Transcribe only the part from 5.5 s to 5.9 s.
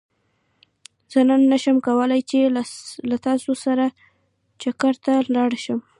شم